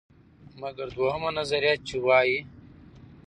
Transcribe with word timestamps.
مګر 0.61 0.87
دویمه 0.95 1.29
نظریه، 1.37 1.73
چې 1.87 1.95
وایي: 2.05 2.39